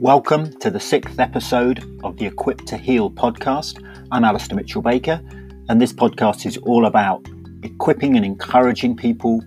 [0.00, 3.82] Welcome to the sixth episode of the Equipped to Heal podcast.
[4.12, 5.22] I'm Alistair Mitchell Baker,
[5.70, 7.26] and this podcast is all about
[7.62, 9.42] equipping and encouraging people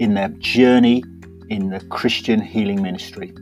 [0.00, 1.04] in their journey
[1.50, 3.32] in the Christian healing ministry.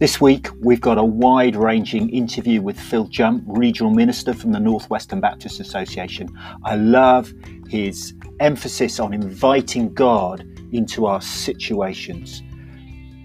[0.00, 4.60] This week, we've got a wide ranging interview with Phil Jump, Regional Minister from the
[4.60, 6.28] Northwestern Baptist Association.
[6.62, 7.32] I love
[7.70, 12.42] his emphasis on inviting God into our situations.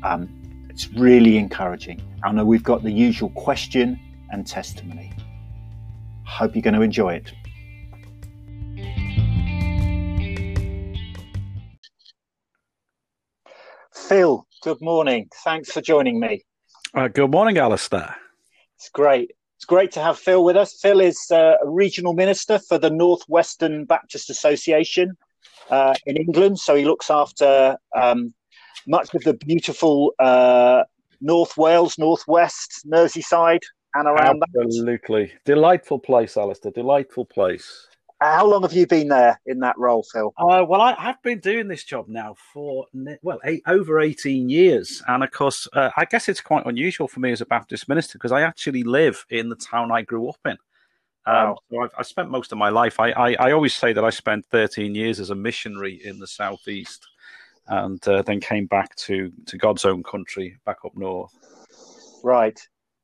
[0.04, 0.30] Um,
[0.77, 1.99] it's really encouraging.
[2.23, 3.99] I know we've got the usual question
[4.30, 5.12] and testimony.
[6.23, 7.31] Hope you're going to enjoy it.
[13.91, 15.27] Phil, good morning.
[15.44, 16.45] Thanks for joining me.
[16.94, 18.16] Uh, good morning, Alistair.
[18.76, 19.32] It's great.
[19.55, 20.80] It's great to have Phil with us.
[20.80, 25.18] Phil is uh, a regional minister for the Northwestern Baptist Association
[25.71, 26.59] uh, in England.
[26.59, 28.35] So he looks after um,
[28.86, 30.84] much of the beautiful uh,
[31.22, 34.49] North Wales, Northwest, Merseyside, and around that.
[34.63, 35.27] Absolutely.
[35.27, 35.43] That.
[35.46, 36.71] Delightful place, Alistair.
[36.71, 37.88] Delightful place.
[38.20, 40.34] How long have you been there in that role, Phil?
[40.40, 42.85] Uh, well, I, have been doing this job now for
[43.21, 47.20] well eight, over eighteen years, and of course, uh, I guess it's quite unusual for
[47.20, 50.40] me as a Baptist minister because I actually live in the town I grew up
[50.46, 50.57] in.
[51.27, 51.57] Um, wow.
[51.70, 52.99] so I've, I spent most of my life.
[52.99, 56.27] I, I, I always say that I spent thirteen years as a missionary in the
[56.27, 57.05] southeast
[57.68, 61.34] and uh, then came back to, to God's own country back up north.
[62.23, 62.60] Right,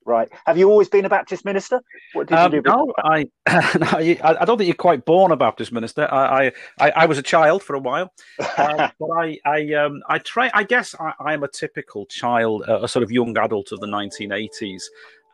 [0.06, 0.30] right.
[0.46, 1.82] Have you always been a Baptist minister?
[2.14, 2.70] What did um, you do?
[2.70, 6.08] No, I, no, I don't think you're quite born a Baptist minister.
[6.12, 8.12] I, I, I was a child for a while,
[8.58, 10.50] um, but I, I, um, I try.
[10.54, 14.84] I guess I, am a typical child, a sort of young adult of the 1980s,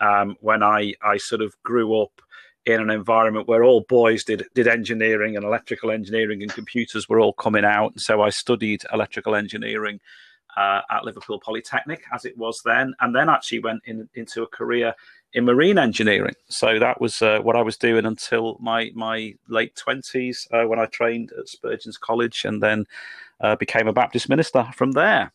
[0.02, 2.22] um, when I, I sort of grew up
[2.66, 7.20] in an environment where all boys did did engineering and electrical engineering and computers were
[7.20, 7.94] all coming out.
[7.94, 10.00] And so I studied electrical engineering
[10.58, 14.48] uh, at Liverpool Polytechnic as it was then, and then actually went in, into a
[14.48, 14.94] career
[15.34, 16.36] in marine engineering.
[16.48, 20.80] So that was uh, what I was doing until my my late twenties uh, when
[20.80, 22.86] I trained at Spurgeon's College, and then
[23.40, 25.32] uh, became a Baptist minister from there.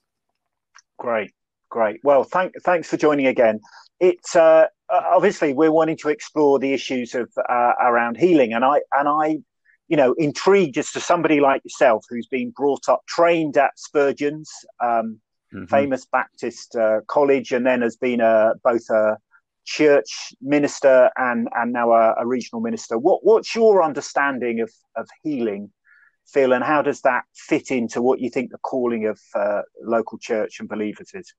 [0.99, 1.33] Great,
[1.71, 2.01] great.
[2.05, 3.61] Well, thank, thanks for joining again.
[4.03, 4.67] Uh, uh,
[5.15, 9.39] obviously we're wanting to explore the issues of uh, around healing, and I and I,
[9.89, 14.51] you know, intrigued as to somebody like yourself who's been brought up, trained at Spurgeon's,
[14.83, 15.21] um,
[15.53, 15.67] mm-hmm.
[15.67, 19.19] famous Baptist uh, college, and then has been a both a
[19.65, 22.99] church minister and and now a, a, regional minister.
[22.99, 25.71] What what's your understanding of of healing,
[26.27, 30.19] Phil, and how does that fit into what you think the calling of uh, local
[30.19, 31.33] church and believers is?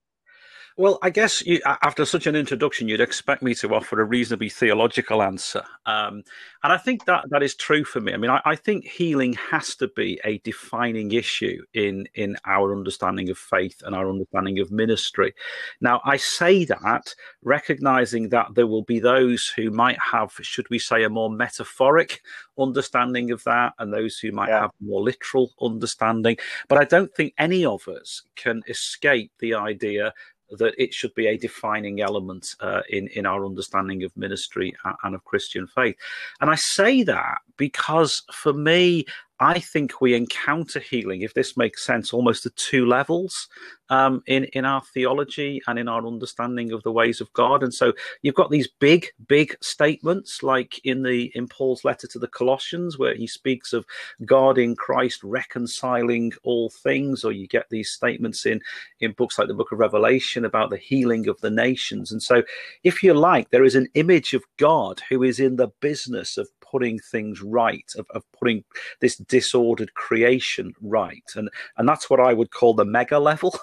[0.77, 4.49] Well, I guess you, after such an introduction, you'd expect me to offer a reasonably
[4.49, 5.63] theological answer.
[5.85, 6.23] Um,
[6.63, 8.13] and I think that that is true for me.
[8.13, 12.75] I mean, I, I, think healing has to be a defining issue in, in our
[12.75, 15.33] understanding of faith and our understanding of ministry.
[15.79, 20.79] Now, I say that recognizing that there will be those who might have, should we
[20.79, 22.21] say, a more metaphoric
[22.57, 24.61] understanding of that and those who might yeah.
[24.61, 26.37] have more literal understanding.
[26.67, 30.13] But I don't think any of us can escape the idea
[30.51, 35.16] that it should be a defining element uh, in in our understanding of ministry and
[35.16, 35.95] of Christian faith.
[36.41, 39.05] And I say that because for me,
[39.40, 43.50] I think we encounter healing, if this makes sense, almost at two levels
[43.90, 47.62] um, in in our theology and in our understanding of the ways of God.
[47.62, 52.19] And so you've got these big, big statements, like in the in Paul's letter to
[52.19, 53.85] the Colossians, where he speaks of
[54.23, 58.62] God in Christ reconciling all things, or you get these statements in
[59.02, 62.12] in books like the Book of Revelation about the healing of the nations.
[62.12, 62.44] And so,
[62.84, 66.47] if you like, there is an image of God who is in the business of
[66.71, 68.63] putting things right, of, of putting
[68.99, 71.23] this disordered creation right.
[71.35, 73.57] And, and that's what I would call the mega level.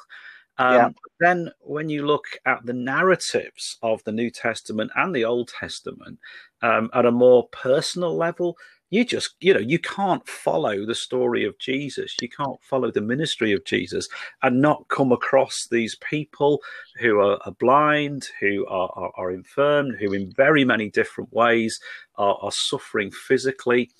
[0.58, 0.88] Um, yeah.
[1.20, 6.18] Then, when you look at the narratives of the New Testament and the Old Testament
[6.60, 8.56] um, at a more personal level,
[8.92, 12.14] you just you know you can't follow the story of jesus.
[12.20, 14.08] You can't follow the ministry of jesus
[14.42, 16.60] and not come across these people
[17.00, 21.80] who are, are blind who are, are, are, infirm who in very many different ways
[22.16, 23.90] are, are suffering physically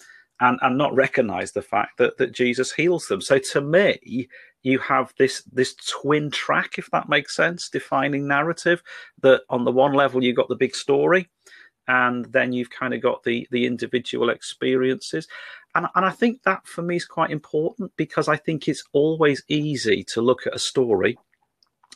[0.40, 3.22] and, and not recognize the fact that, that jesus heals them.
[3.22, 4.28] So to me
[4.62, 8.82] you have this this twin track if that makes sense defining narrative
[9.22, 11.30] that on the one level you've got the big story
[11.88, 15.26] and then you've kind of got the the individual experiences.
[15.74, 19.42] And, and i think that for me is quite important because i think it's always
[19.48, 21.16] easy to look at a story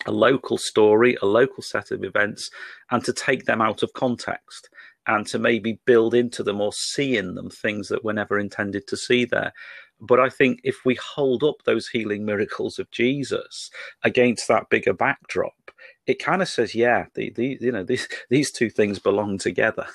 [0.06, 2.50] a local story a local set of events
[2.90, 4.70] and to take them out of context
[5.06, 8.86] and to maybe build into them or see in them things that were never intended
[8.88, 9.52] to see there.
[10.00, 13.70] But I think if we hold up those healing miracles of Jesus
[14.02, 15.70] against that bigger backdrop,
[16.06, 19.87] it kind of says, yeah, the, the you know these these two things belong together.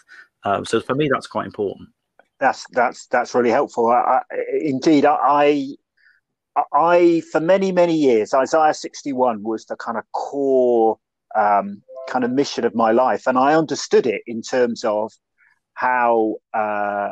[0.43, 1.89] Um, so for me, that's quite important.
[2.39, 3.87] That's that's that's really helpful.
[3.89, 5.75] I, I, indeed, I
[6.73, 10.97] I for many many years Isaiah sixty one was the kind of core
[11.35, 15.11] um, kind of mission of my life, and I understood it in terms of
[15.75, 17.09] how uh,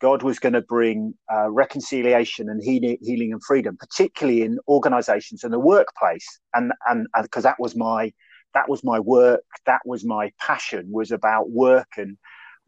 [0.00, 5.44] God was going to bring uh, reconciliation and healing, healing and freedom, particularly in organisations
[5.44, 8.12] and the workplace, and and because that was my
[8.58, 12.16] that was my work, that was my passion, was about work and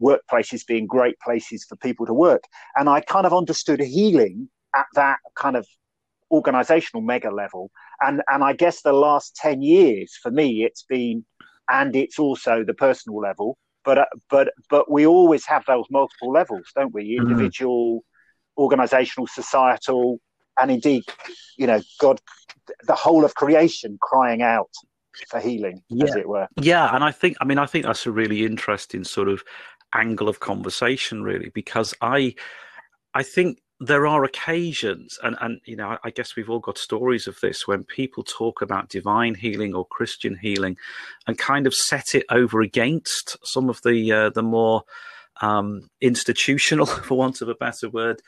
[0.00, 2.44] workplaces being great places for people to work.
[2.76, 5.66] And I kind of understood healing at that kind of
[6.30, 7.72] organizational mega level.
[8.00, 11.24] And, and I guess the last 10 years for me, it's been,
[11.68, 16.30] and it's also the personal level, but, uh, but, but we always have those multiple
[16.30, 17.02] levels, don't we?
[17.02, 17.32] Mm-hmm.
[17.32, 18.62] Individual, mm.
[18.62, 20.20] organizational, societal,
[20.56, 21.02] and indeed,
[21.58, 22.20] you know, God,
[22.86, 24.70] the whole of creation crying out
[25.28, 26.04] for healing, yeah.
[26.04, 26.48] as it were.
[26.60, 29.42] Yeah, and I think, I mean, I think that's a really interesting sort of
[29.94, 32.34] angle of conversation really because i
[33.14, 37.26] i think there are occasions and and you know i guess we've all got stories
[37.26, 40.76] of this when people talk about divine healing or christian healing
[41.26, 44.82] and kind of set it over against some of the uh, the more
[45.42, 48.20] um, institutional for want of a better word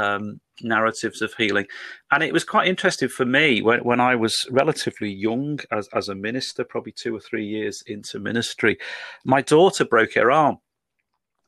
[0.00, 1.66] um, narratives of healing.
[2.10, 6.08] And it was quite interesting for me when, when I was relatively young as, as
[6.08, 8.78] a minister, probably two or three years into ministry.
[9.24, 10.58] My daughter broke her arm.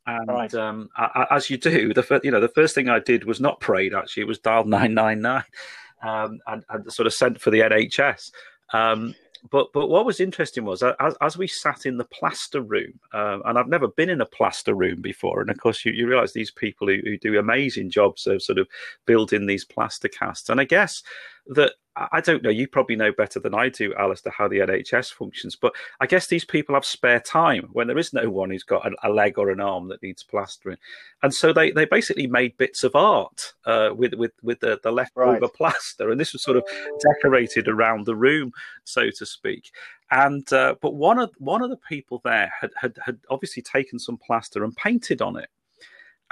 [0.04, 0.54] And right.
[0.54, 3.60] um, I, as you do, the you know the first thing I did was not
[3.60, 3.94] prayed.
[3.94, 5.44] Actually, it was dialed nine nine nine,
[6.02, 8.32] um, and, and sort of sent for the NHS.
[8.72, 9.14] Um,
[9.50, 13.42] but but what was interesting was as, as we sat in the plaster room, um,
[13.44, 16.32] and I've never been in a plaster room before, and of course you, you realise
[16.32, 18.68] these people who, who do amazing jobs of sort of
[19.04, 21.02] building these plaster casts, and I guess
[21.46, 22.48] that I don't know.
[22.48, 25.56] You probably know better than I do, Alistair, how the NHS functions.
[25.56, 28.90] But I guess these people have spare time when there is no one who's got
[29.02, 30.78] a, leg or an arm that needs plastering,
[31.22, 34.90] and so they, they basically made bits of art uh, with with with the, the
[34.90, 35.54] leftover right.
[35.54, 36.64] plaster, and this was sort of
[37.00, 38.52] decorated around the room,
[38.84, 39.70] so to speak.
[40.10, 43.98] And uh, but one of one of the people there had, had had obviously taken
[43.98, 45.50] some plaster and painted on it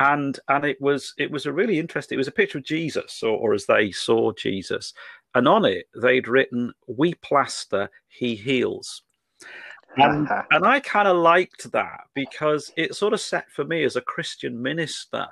[0.00, 2.16] and and it was it was a really interesting.
[2.16, 4.92] It was a picture of Jesus, or, or as they saw Jesus,
[5.34, 9.02] and on it they'd written, "We plaster, He heals."
[9.96, 10.42] And, uh-huh.
[10.52, 14.00] and I kind of liked that because it sort of set for me as a
[14.00, 15.26] Christian minister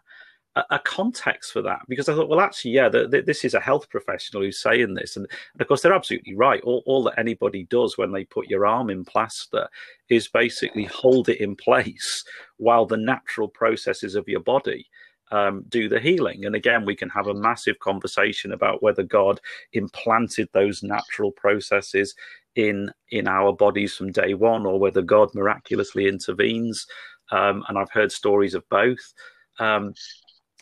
[0.56, 3.60] a, context for that because I thought, well, actually, yeah, the, the, this is a
[3.60, 6.60] health professional who's saying this, and, and, of course they're absolutely right.
[6.62, 9.68] All, all that anybody does when they put your arm in plaster
[10.08, 12.24] is basically hold it in place
[12.56, 14.86] while the natural processes of your body
[15.30, 16.44] um, do the healing.
[16.44, 19.40] And again, we can have a massive conversation about whether God
[19.72, 22.14] implanted those natural processes
[22.54, 26.86] in in our bodies from day one, or whether God miraculously intervenes.
[27.30, 29.12] Um, and I've heard stories of both.
[29.58, 29.92] Um,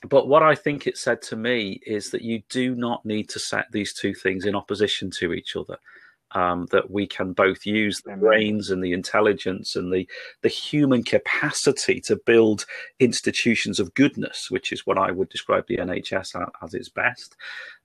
[0.09, 3.39] but what I think it said to me is that you do not need to
[3.39, 5.79] set these two things in opposition to each other.
[6.33, 10.09] Um, that we can both use the brains and the intelligence and the
[10.43, 12.67] the human capacity to build
[12.99, 17.37] institutions of goodness, which is what I would describe the NHS as, as its best,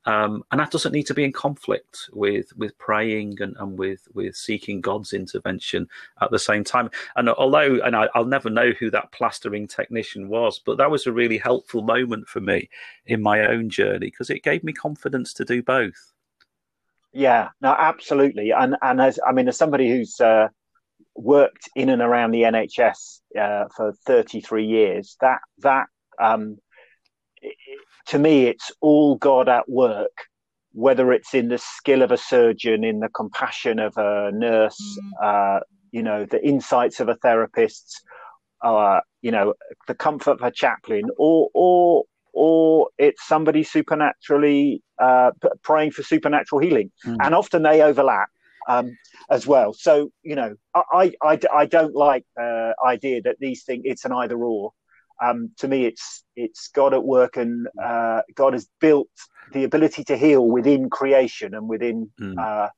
[0.05, 4.07] um, and that doesn't need to be in conflict with with praying and, and with
[4.13, 5.87] with seeking God's intervention
[6.21, 6.89] at the same time.
[7.15, 11.05] And although, and I, will never know who that plastering technician was, but that was
[11.05, 12.69] a really helpful moment for me
[13.05, 16.13] in my own journey because it gave me confidence to do both.
[17.13, 18.51] Yeah, no, absolutely.
[18.51, 20.47] And and as I mean, as somebody who's uh,
[21.15, 25.87] worked in and around the NHS uh, for 33 years, that that
[26.21, 26.57] um,
[28.07, 30.25] to me, it's all God at work,
[30.73, 35.57] whether it's in the skill of a surgeon, in the compassion of a nurse, mm.
[35.57, 35.59] uh,
[35.91, 38.01] you know, the insights of a therapist,
[38.63, 39.53] uh, you know,
[39.87, 45.31] the comfort of a chaplain, or or or it's somebody supernaturally uh,
[45.63, 47.17] praying for supernatural healing, mm.
[47.21, 48.29] and often they overlap.
[48.67, 48.95] Um,
[49.31, 53.81] as well, so you know, I, I, I don't like the idea that these things
[53.85, 54.71] it's an either or
[55.21, 59.09] um, to me, it's it's God at work, and uh, God has built
[59.53, 62.37] the ability to heal within creation and within mm.
[62.37, 62.69] uh,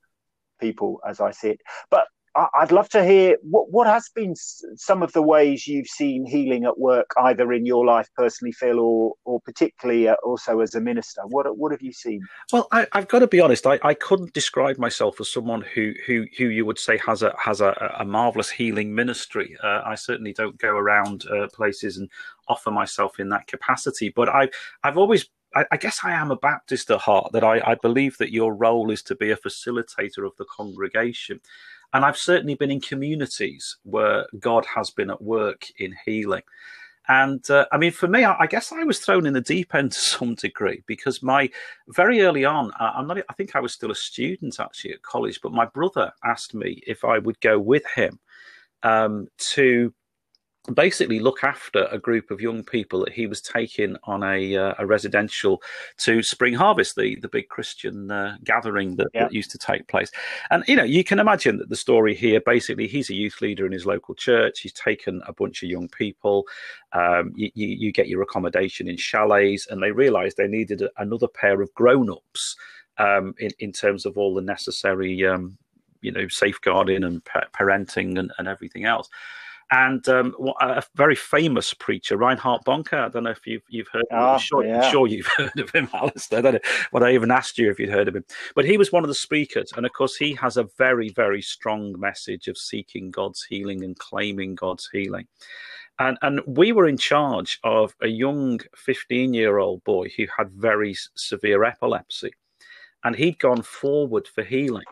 [0.59, 1.61] people, as I see it.
[1.89, 6.25] But I'd love to hear what what has been some of the ways you've seen
[6.25, 10.73] healing at work, either in your life personally, Phil, or or particularly uh, also as
[10.73, 11.21] a minister.
[11.27, 12.21] What what have you seen?
[12.51, 13.67] Well, I, have got to be honest.
[13.67, 17.35] I, I couldn't describe myself as someone who who who you would say has a
[17.37, 19.55] has a, a marvelous healing ministry.
[19.63, 22.09] Uh, I certainly don't go around uh, places and
[22.47, 24.09] offer myself in that capacity.
[24.09, 24.49] But I've
[24.83, 27.31] I've always I, guess I am a Baptist at heart.
[27.31, 31.39] That I, I believe that your role is to be a facilitator of the congregation
[31.93, 36.41] And I've certainly been in communities where God has been at work in healing.
[37.07, 39.75] And uh, I mean, for me, I, I, guess I was thrown in the deep
[39.75, 41.49] end to some degree because my
[41.89, 45.01] very early on, I, I'm not, I think I was still a student actually at
[45.01, 48.19] college, but my brother asked me if I would go with him
[48.83, 49.93] um, to
[50.73, 54.73] basically look after a group of young people that he was taking on a, uh,
[54.79, 55.61] a residential
[55.97, 59.23] to Spring Harvest, the, the big Christian uh, gathering that, yeah.
[59.23, 60.09] that, used to take place.
[60.51, 63.65] And, you know, you can imagine that the story here basically, he's a youth leader
[63.65, 64.61] in his local church.
[64.61, 66.45] He's taken a bunch of young people.
[66.93, 71.27] Um, you, you, you, get your accommodation in chalets, and they realized they needed another
[71.27, 72.55] pair of grown ups.
[72.99, 75.57] Um, in, in terms of all the necessary, um,
[76.01, 79.09] you know, safeguarding and parenting and, and everything else
[79.71, 82.93] and um, a very famous preacher, Reinhard Bonnke.
[82.93, 84.05] I don't know if you've you've heard.
[84.11, 84.89] Oh, sure, yeah.
[84.89, 86.39] sure you've heard of him, Alistair.
[86.39, 86.59] I don't know
[86.91, 89.09] what I even asked you if you'd heard of him, but he was one of
[89.09, 93.43] the speakers, and of course he has a very very strong message of seeking God's
[93.43, 95.27] healing and claiming God's healing.
[95.99, 100.51] And, and we were in charge of a young 15 year old boy who had
[100.51, 102.31] very severe epilepsy.
[103.03, 104.85] And he'd gone forward for healing.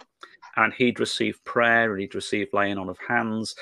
[0.58, 3.56] And he'd received prayer and he'd received laying on of hands.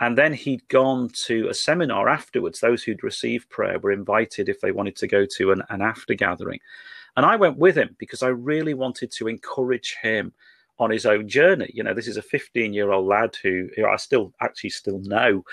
[0.00, 2.60] And then he'd gone to a seminar afterwards.
[2.60, 6.14] Those who'd received prayer were invited if they wanted to go to an, an after
[6.14, 6.58] gathering.
[7.16, 10.32] And I went with him because I really wanted to encourage him
[10.78, 11.70] on his own journey.
[11.74, 15.00] You know, this is a 15 year old lad who, who, I still actually still
[15.00, 15.44] know.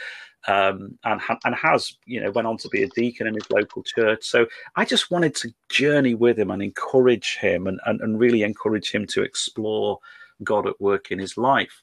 [0.48, 3.84] Um, and and has you know went on to be a deacon in his local
[3.84, 4.24] church.
[4.24, 4.46] So
[4.78, 8.92] I just wanted to journey with him and encourage him and, and, and really encourage
[8.92, 10.00] him to explore
[10.44, 11.82] God at work in his life.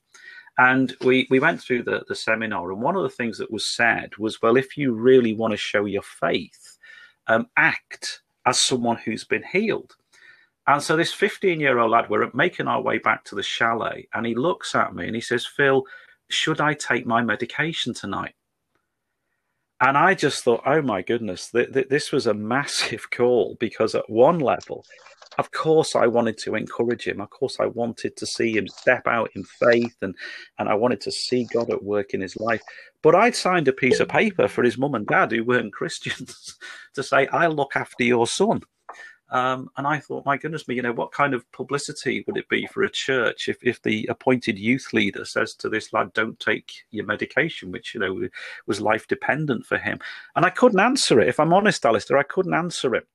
[0.56, 3.74] And we, we went through the, the seminar, and one of the things that was
[3.74, 6.78] said was, well, if you really want to show your faith,
[7.26, 9.96] um, act as someone who's been healed.
[10.66, 14.08] And so this 15 year old lad, we're making our way back to the chalet,
[14.14, 15.84] and he looks at me and he says, Phil,
[16.30, 18.34] should I take my medication tonight?
[19.86, 23.94] And I just thought, oh my goodness, th- th- this was a massive call because
[23.94, 24.86] at one level,
[25.36, 27.20] of course I wanted to encourage him.
[27.20, 30.14] Of course I wanted to see him step out in faith and,
[30.58, 32.62] and I wanted to see God at work in his life.
[33.02, 36.56] But I'd signed a piece of paper for his mum and dad who weren't Christians
[36.94, 38.62] to say, I'll look after your son.
[39.30, 42.48] Um, and I thought, my goodness me, you know, what kind of publicity would it
[42.48, 46.38] be for a church if, if the appointed youth leader says to this lad, don't
[46.38, 48.28] take your medication, which, you know,
[48.66, 49.98] was life dependent for him?
[50.36, 51.28] And I couldn't answer it.
[51.28, 53.08] If I'm honest, Alistair, I couldn't answer it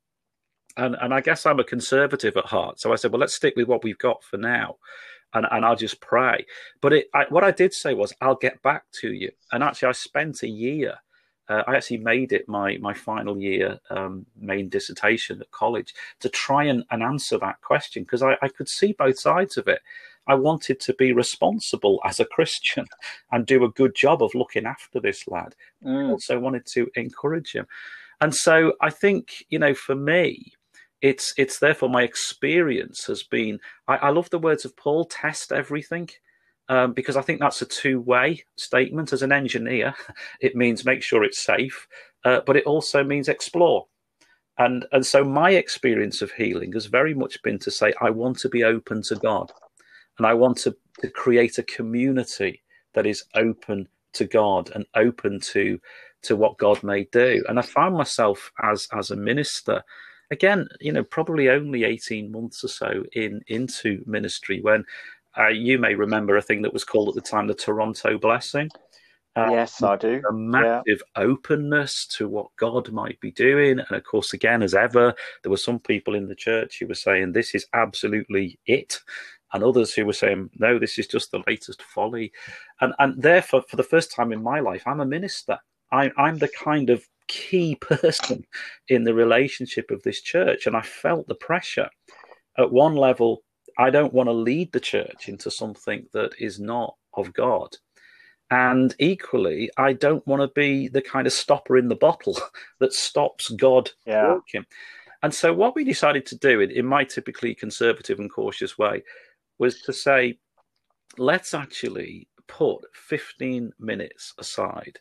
[0.78, 2.80] and and I guess I'm a conservative at heart.
[2.80, 4.78] So I said, well, let's stick with what we've got for now,
[5.34, 6.46] and and I'll just pray.
[6.82, 9.32] But it, I, what I did say was, I'll get back to you.
[9.52, 10.96] And actually, I spent a year.
[11.50, 16.30] Uh, I actually made it my my final year um, main dissertation at college to
[16.30, 19.82] try and, and answer that question because I, I could see both sides of it.
[20.28, 22.86] I wanted to be responsible as a Christian
[23.32, 25.56] and do a good job of looking after this lad.
[25.84, 26.08] Mm.
[26.08, 27.66] I also wanted to encourage him.
[28.22, 30.54] And so I think, you know, for me,
[31.02, 35.52] it's it's therefore my experience has been I, I love the words of Paul test
[35.52, 36.10] everything
[36.70, 39.14] um, because I think that's a two way statement.
[39.14, 39.94] As an engineer
[40.40, 41.88] it means make sure it's safe
[42.26, 43.86] uh, but it also means explore.
[44.58, 48.40] And and so my experience of healing has very much been to say I want
[48.40, 49.52] to be open to God
[50.18, 52.62] and I want to, to create a community
[52.94, 55.80] that is open to God and open to
[56.24, 57.42] to what God may do.
[57.48, 59.82] And I found myself as as a minister
[60.32, 64.84] again, you know, probably only 18 months or so in into ministry when
[65.38, 68.70] uh, you may remember a thing that was called at the time the Toronto blessing.
[69.36, 70.22] Uh, yes, I do.
[70.30, 70.84] A massive
[71.16, 71.24] yeah.
[71.24, 73.80] openness to what God might be doing.
[73.80, 76.96] And of course, again, as ever, there were some people in the church who were
[76.96, 79.00] saying, this is absolutely it.
[79.54, 82.32] And others who were saying, no, this is just the latest folly.
[82.82, 85.58] And, and therefore, for the first time in my life, I'm a minister.
[85.92, 88.46] I, I'm the kind of key person
[88.90, 90.68] in the relationship of this church.
[90.68, 91.90] And I felt the pressure.
[92.58, 93.44] At one level,
[93.80, 97.78] I don't want to lead the church into something that is not of God.
[98.52, 102.38] And equally, I don't want to be the kind of stopper in the bottle
[102.80, 104.34] that stops God yeah.
[104.34, 104.66] working.
[105.24, 109.04] And so, what we decided to do in, in my typically conservative and cautious way
[109.60, 110.40] was to say,
[111.18, 115.00] let's actually put 15 minutes aside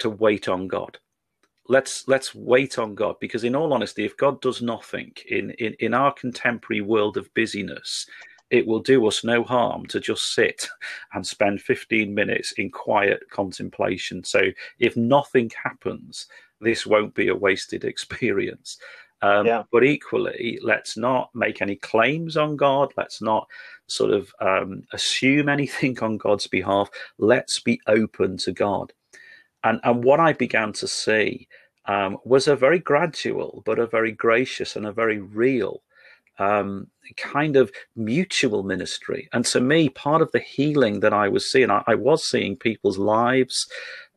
[0.00, 0.98] to wait on God
[1.68, 5.74] let's let's wait on God because in all honesty, if God does nothing in, in,
[5.80, 8.06] in our contemporary world of busyness,
[8.50, 10.68] it will do us no harm to just sit
[11.12, 14.22] and spend 15 minutes in quiet contemplation.
[14.24, 14.40] So
[14.78, 16.26] if nothing happens,
[16.60, 18.78] this won't be a wasted experience.
[19.22, 19.62] Um, yeah.
[19.72, 22.92] But equally, let's not make any claims on God.
[22.96, 23.48] Let's not
[23.86, 26.90] sort of um, assume anything on God's behalf.
[27.18, 28.92] Let's be open to God.
[29.66, 31.48] And, and what I began to see
[31.86, 35.82] um, was a very gradual, but a very gracious and a very real
[36.38, 39.28] um, kind of mutual ministry.
[39.32, 42.54] And to me, part of the healing that I was seeing, I, I was seeing
[42.54, 43.66] people's lives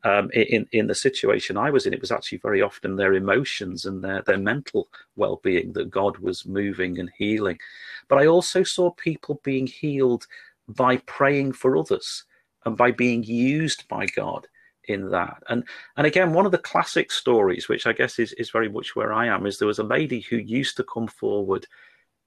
[0.04, 1.94] um, in in the situation I was in.
[1.94, 6.18] It was actually very often their emotions and their their mental well being that God
[6.18, 7.58] was moving and healing.
[8.06, 10.28] But I also saw people being healed
[10.68, 12.24] by praying for others
[12.64, 14.46] and by being used by God
[14.90, 15.42] in that.
[15.48, 15.64] And
[15.96, 19.12] and again, one of the classic stories, which I guess is, is very much where
[19.12, 21.66] I am, is there was a lady who used to come forward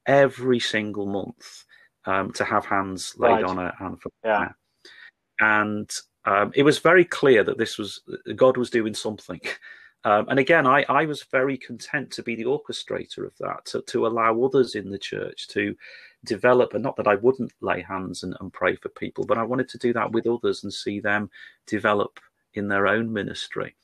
[0.06, 1.66] every single month
[2.06, 3.44] um, to have hands laid right.
[3.44, 4.50] on her and for yeah.
[5.40, 5.90] And
[6.26, 8.02] um, it was very clear that this was
[8.36, 9.42] God was doing something.
[10.06, 13.82] Um, and again, I, I was very content to be the orchestrator of that, to,
[13.84, 15.76] to allow others in the church to
[16.26, 19.44] develop, and not that I wouldn't lay hands and, and pray for people, but I
[19.44, 21.30] wanted to do that with others and see them
[21.68, 22.20] develop
[22.54, 23.76] in their own ministry.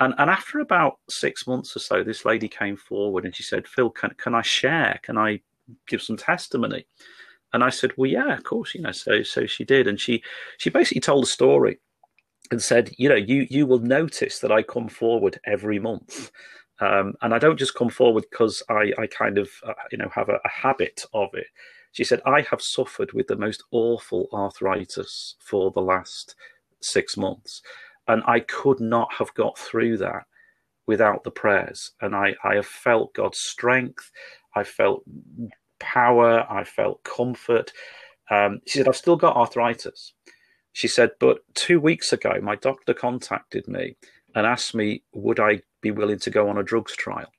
[0.00, 3.68] And, and after about six months or so, this lady came forward and she said,
[3.68, 4.98] Phil, can, can I share?
[5.02, 5.40] Can I
[5.86, 6.86] give some testimony?
[7.52, 8.92] And I said, well, yeah, of course, you know.
[8.92, 10.22] So so she did, and she
[10.56, 11.78] she basically told a story
[12.50, 16.30] and said, you know, you you will notice that I come forward every month.
[16.80, 20.08] Um, and I don't just come forward because I, I kind of, uh, you know,
[20.12, 21.46] have a, a habit of it.
[21.92, 26.34] She said, I have suffered with the most awful arthritis for the last
[26.80, 27.62] six months.
[28.08, 30.24] And I could not have got through that
[30.86, 31.92] without the prayers.
[32.00, 34.10] And I, I have felt God's strength.
[34.56, 35.04] I felt
[35.78, 36.46] power.
[36.50, 37.72] I felt comfort.
[38.30, 40.14] Um, she said, I've still got arthritis.
[40.72, 43.96] She said, but two weeks ago, my doctor contacted me
[44.34, 47.30] and asked me, would I be willing to go on a drugs trial?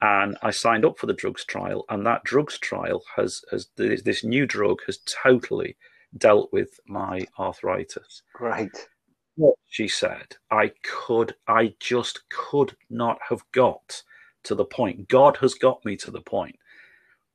[0.00, 4.24] And I signed up for the drugs trial, and that drugs trial has, has this
[4.24, 5.76] new drug has totally
[6.16, 8.22] dealt with my arthritis.
[8.34, 8.88] Great.
[9.36, 14.02] What she said, I could, I just could not have got
[14.44, 15.08] to the point.
[15.08, 16.56] God has got me to the point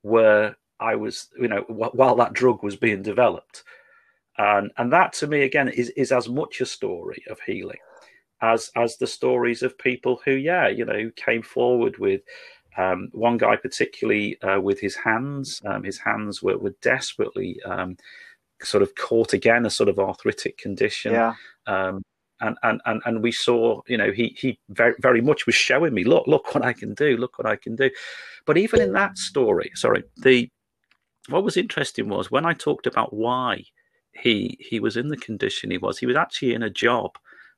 [0.02, 3.64] where I was, you know, while that drug was being developed.
[4.38, 7.80] And, and that to me, again, is, is as much a story of healing
[8.42, 12.22] as, as the stories of people who, yeah, you know, came forward with
[12.78, 15.62] um, one guy, particularly uh, with his hands.
[15.66, 17.98] Um, his hands were, were desperately um,
[18.64, 21.14] sort of caught again, a sort of arthritic condition.
[21.14, 21.36] Yeah.
[21.68, 22.04] Um,
[22.40, 25.94] and, and, and, and we saw, you know, he, he very, very much was showing
[25.94, 27.92] me, look, look what I can do, look what I can do.
[28.46, 30.50] But even in that story, sorry, the
[31.30, 33.66] what was interesting was when I talked about why
[34.14, 37.12] he he was in the condition he was, he was actually in a job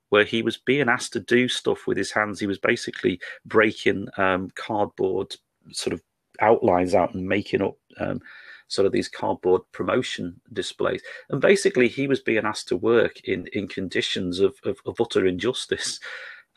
[0.09, 2.39] where he was being asked to do stuff with his hands.
[2.39, 5.35] He was basically breaking um, cardboard
[5.71, 6.03] sort of
[6.39, 8.19] outlines out and making up um,
[8.67, 11.01] sort of these cardboard promotion displays.
[11.29, 15.25] And basically, he was being asked to work in, in conditions of, of, of utter
[15.25, 15.99] injustice.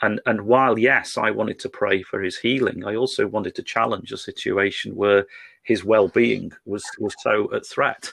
[0.03, 3.63] And, and while, yes, I wanted to pray for his healing, I also wanted to
[3.63, 5.27] challenge a situation where
[5.63, 8.13] his well being was, was so at threat.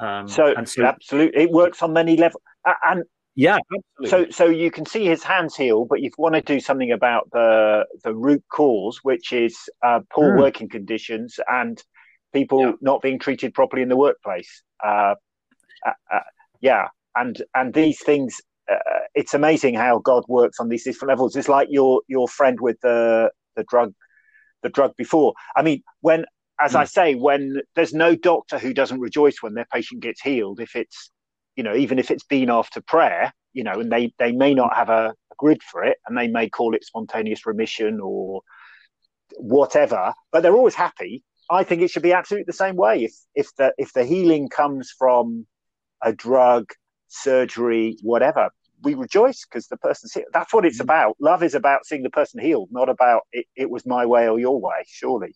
[0.00, 2.42] Um, so, so, absolutely, it works on many levels.
[2.84, 3.04] And
[3.36, 3.58] yeah,
[4.00, 4.30] absolutely.
[4.30, 7.30] so so you can see his hands heal, but you want to do something about
[7.32, 10.40] the the root cause, which is uh, poor mm.
[10.40, 11.82] working conditions and
[12.32, 12.72] people yeah.
[12.80, 14.62] not being treated properly in the workplace.
[14.84, 15.14] Uh,
[15.86, 16.20] uh, uh
[16.60, 18.40] yeah, and and these things.
[18.70, 21.34] Uh, it's amazing how God works on these different levels.
[21.34, 23.92] It's like your your friend with the the drug,
[24.62, 25.34] the drug before.
[25.56, 26.24] I mean, when
[26.60, 26.76] as mm.
[26.76, 26.86] I hmm.
[26.86, 31.10] say, when there's no doctor who doesn't rejoice when their patient gets healed, if it's
[31.56, 34.76] you know even if it's been after prayer, you know, and they they may not
[34.76, 38.42] have a, a grid for it, and they may call it spontaneous remission or
[39.36, 43.04] whatever, but they're always happy I think it should be absolutely the same way.
[43.04, 45.46] If if the if the healing comes from
[46.02, 46.72] a drug,
[47.08, 48.50] surgery, whatever,
[48.82, 50.28] we rejoice because the person's healed.
[50.32, 50.84] That's what it's mm.
[50.84, 51.16] about.
[51.20, 54.38] Love is about seeing the person healed, not about it, it was my way or
[54.38, 54.84] your way.
[54.86, 55.34] Surely.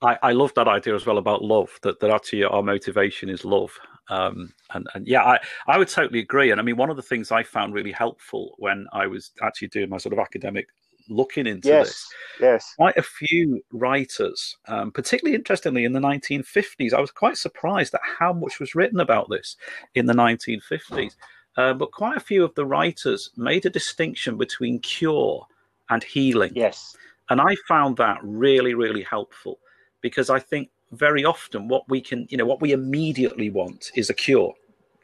[0.00, 1.70] I, I love that idea as well about love.
[1.82, 3.72] That that actually our motivation is love.
[4.10, 6.50] Um, and, and yeah, I, I would totally agree.
[6.50, 9.68] And I mean, one of the things I found really helpful when I was actually
[9.68, 10.68] doing my sort of academic
[11.08, 12.08] looking into yes, this.
[12.40, 12.74] Yes.
[12.76, 18.00] Quite a few writers, um, particularly interestingly in the 1950s, I was quite surprised at
[18.18, 19.56] how much was written about this
[19.94, 21.14] in the 1950s.
[21.56, 25.44] Uh, but quite a few of the writers made a distinction between cure
[25.90, 26.52] and healing.
[26.54, 26.96] Yes.
[27.30, 29.58] And I found that really, really helpful
[30.00, 34.08] because I think very often what we can, you know, what we immediately want is
[34.08, 34.54] a cure.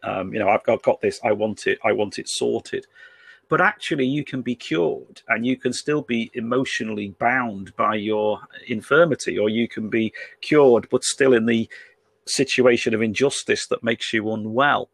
[0.02, 2.86] Um, you know, I've got, got this, I want it, I want it sorted.
[3.48, 8.40] But actually you can be cured and you can still be emotionally bound by your
[8.66, 11.68] infirmity, or you can be cured but still in the
[12.26, 14.88] situation of injustice that makes you unwell.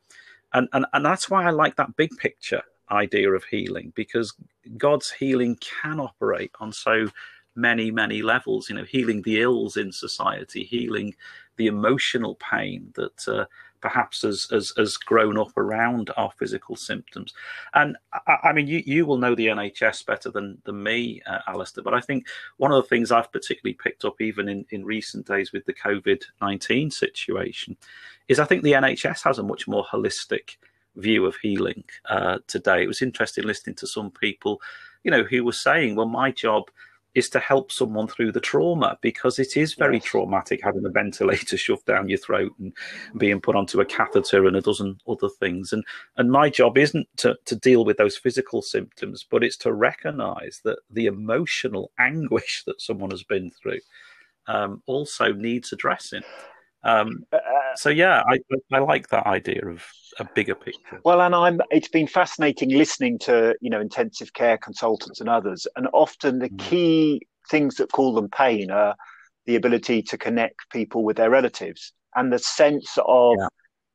[0.52, 4.34] And, and, and that's why I like that big picture idea of healing because
[4.76, 7.08] God's healing can operate on so
[7.54, 8.68] many, many levels.
[8.68, 11.14] You know, healing the ills in society, healing
[11.56, 13.44] the emotional pain that uh,
[13.80, 17.32] perhaps has, has, grown up around our physical symptoms.
[17.74, 21.38] And I, I, mean, you, you will know the NHS better than, than me, uh,
[21.46, 22.26] Alistair, but I think
[22.58, 25.74] one of the things I've particularly picked up even in, in recent days with the
[25.74, 27.76] COVID 19 situation
[28.28, 30.56] is I think the NHS has a much more holistic
[30.96, 32.82] view of healing uh, today.
[32.82, 34.60] It was interesting listening to some people,
[35.04, 36.70] you know, who were saying, well, my job
[37.14, 40.04] is to help someone through the trauma because it is very yes.
[40.04, 42.72] traumatic having a ventilator shoved down your throat and
[43.18, 45.72] being put onto a catheter and a dozen other things.
[45.72, 45.84] And
[46.16, 50.60] and my job isn't to, to deal with those physical symptoms, but it's to recognize
[50.64, 53.80] that the emotional anguish that someone has been through
[54.46, 56.22] um, also needs addressing.
[56.82, 57.38] Um, uh,
[57.74, 58.38] so yeah, I,
[58.72, 59.84] I like that idea of
[60.18, 61.00] a bigger picture.
[61.04, 61.60] Well, and I'm.
[61.70, 66.48] It's been fascinating listening to you know intensive care consultants and others, and often the
[66.48, 66.58] mm.
[66.58, 68.96] key things that call them pain are
[69.46, 73.48] the ability to connect people with their relatives and the sense of yeah.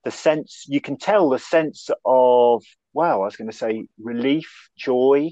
[0.03, 4.69] the sense you can tell the sense of wow, I was going to say relief,
[4.77, 5.31] joy,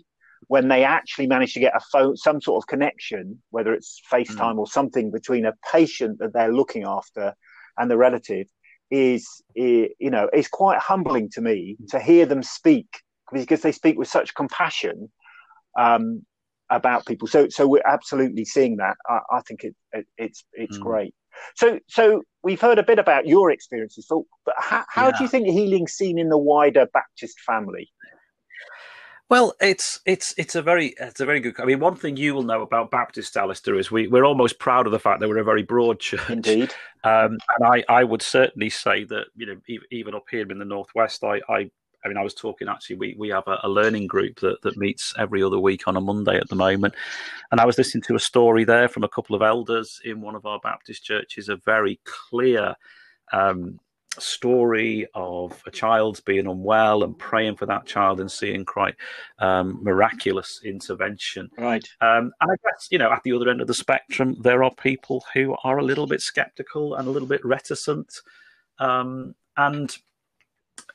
[0.53, 4.53] when they actually manage to get a phone, some sort of connection, whether it's FaceTime
[4.53, 4.59] mm.
[4.59, 7.33] or something between a patient that they're looking after
[7.79, 8.45] and the relative,
[8.91, 12.85] is, is you know is quite humbling to me to hear them speak
[13.31, 15.11] because they speak with such compassion
[15.75, 16.23] um,
[16.69, 17.27] about people.
[17.27, 18.95] So so we're absolutely seeing that.
[19.09, 20.83] I, I think it, it, it's it's mm.
[20.83, 21.15] great.
[21.55, 24.05] So so we've heard a bit about your experiences,
[24.45, 25.17] but how, how yeah.
[25.17, 27.89] do you think healing's seen in the wider Baptist family?
[29.33, 31.59] Well, it's it's it's a very it's a very good.
[31.59, 34.85] I mean, one thing you will know about Baptist Alistair is we we're almost proud
[34.85, 36.29] of the fact that we're a very broad church.
[36.29, 36.71] Indeed,
[37.03, 39.55] um, and I I would certainly say that you know
[39.89, 41.71] even up here in the northwest, I I.
[42.05, 42.97] I mean, I was talking actually.
[42.97, 46.01] We, we have a, a learning group that, that meets every other week on a
[46.01, 46.93] Monday at the moment,
[47.49, 50.35] and I was listening to a story there from a couple of elders in one
[50.35, 51.49] of our Baptist churches.
[51.49, 52.75] A very clear
[53.31, 53.79] um,
[54.19, 58.95] story of a child being unwell and praying for that child and seeing quite
[59.39, 61.49] um, miraculous intervention.
[61.57, 61.87] Right.
[62.01, 64.73] Um, and I guess, you know, at the other end of the spectrum, there are
[64.75, 68.13] people who are a little bit skeptical and a little bit reticent.
[68.79, 69.95] Um, and,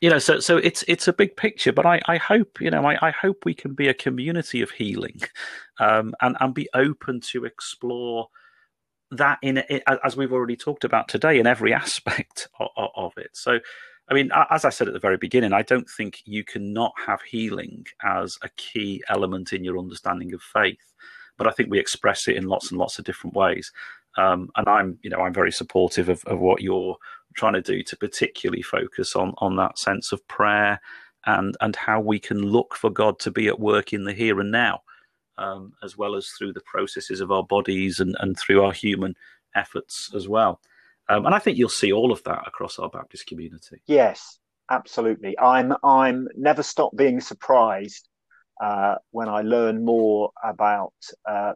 [0.00, 2.84] you know, so so it's it's a big picture, but I, I hope, you know,
[2.84, 5.20] I, I hope we can be a community of healing
[5.80, 8.28] um, and, and be open to explore
[9.10, 9.58] that in
[10.04, 13.30] as we've already talked about today in every aspect of, of, it.
[13.32, 13.58] So
[14.10, 17.20] i mean as i said at the very beginning i don't think you cannot have
[17.22, 20.94] healing as a key element in your understanding of faith
[21.36, 23.72] but i think we express it in lots and lots of different ways.
[24.16, 26.96] Um, and i'm you know i'm very supportive of, of what you're
[27.34, 30.80] trying to do to particularly focus on on that sense of prayer
[31.26, 34.40] and and how we can look for god to be at work in the here
[34.40, 34.80] and now
[35.38, 39.14] um, as well as through the processes of our bodies and, and through our human
[39.54, 40.60] efforts as well.
[41.08, 43.80] Um, and I think you'll see all of that across our Baptist community.
[43.86, 44.38] Yes,
[44.70, 45.38] absolutely.
[45.38, 48.08] I'm I'm never stop being surprised
[48.60, 50.92] uh, when I learn more about
[51.26, 51.52] uh,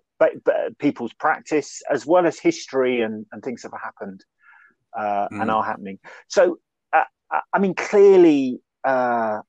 [0.79, 4.25] people's practice as well as history and, and things that have happened
[4.97, 5.42] uh, mm.
[5.42, 5.99] and are happening.
[6.29, 6.59] So,
[6.92, 7.05] uh,
[7.53, 9.40] I mean, clearly, uh,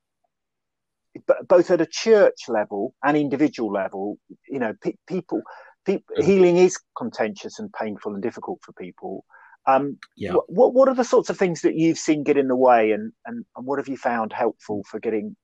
[1.47, 5.41] both at a church level and individual level, you know, pe- people,
[5.85, 9.25] pe- healing is contentious and painful and difficult for people.
[9.65, 10.33] Um, yeah.
[10.47, 13.13] What What are the sorts of things that you've seen get in the way, and,
[13.25, 15.35] and, and what have you found helpful for getting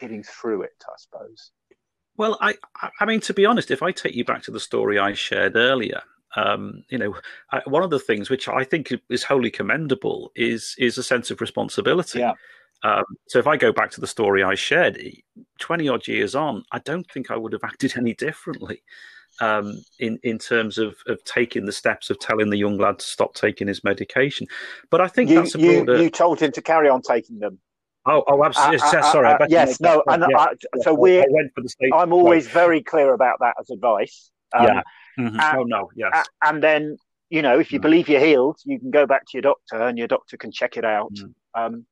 [0.00, 0.84] getting through it?
[0.86, 1.52] I suppose.
[2.16, 2.56] Well, I
[3.00, 5.56] I mean, to be honest, if I take you back to the story I shared
[5.56, 6.02] earlier,
[6.36, 7.14] um, you know,
[7.50, 11.30] I, one of the things which I think is wholly commendable is is a sense
[11.30, 12.18] of responsibility.
[12.18, 12.32] Yeah.
[12.84, 15.00] Um, so if I go back to the story I shared,
[15.60, 18.82] 20 odd years on, I don't think I would have acted any differently
[19.40, 23.04] um, in, in terms of, of taking the steps of telling the young lad to
[23.04, 24.46] stop taking his medication.
[24.90, 25.96] But I think you, that's a broader...
[25.96, 27.58] you, you told him to carry on taking them.
[28.04, 28.80] Oh, oh, absolutely.
[28.80, 29.28] Uh, uh, sorry.
[29.28, 30.46] Uh, yes, no, and yeah,
[30.80, 31.24] so we're.
[31.94, 34.32] I'm always very clear about that as advice.
[34.52, 34.82] Um, yeah.
[35.20, 35.40] Mm-hmm.
[35.40, 35.90] And, oh no.
[35.94, 36.26] Yes.
[36.42, 36.96] And then
[37.30, 37.82] you know, if you mm.
[37.82, 40.76] believe you're healed, you can go back to your doctor, and your doctor can check
[40.76, 41.14] it out.
[41.14, 41.34] Mm.
[41.54, 41.86] Um,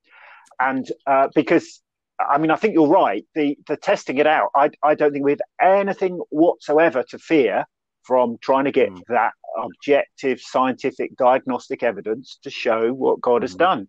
[0.61, 1.81] and uh, because
[2.19, 3.25] I mean, I think you're right.
[3.35, 7.65] The the testing it out, I I don't think we have anything whatsoever to fear
[8.03, 9.03] from trying to get mm.
[9.09, 13.45] that objective scientific diagnostic evidence to show what God mm.
[13.45, 13.89] has done.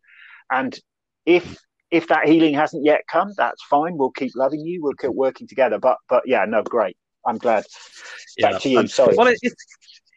[0.50, 0.78] And
[1.26, 1.58] if
[1.92, 3.98] if that healing hasn't yet come, that's fine.
[3.98, 4.82] We'll keep loving you.
[4.82, 5.78] We'll keep working together.
[5.78, 6.98] But but yeah, no, great.
[7.26, 7.66] I'm glad.
[8.40, 8.58] Back yeah.
[8.58, 8.88] to you.
[8.88, 9.16] Sorry.
[9.16, 9.42] Well, it's